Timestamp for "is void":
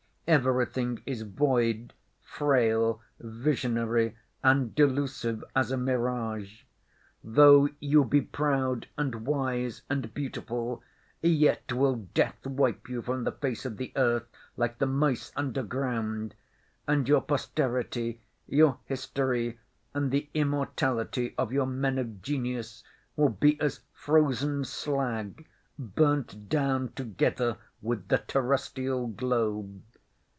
1.05-1.91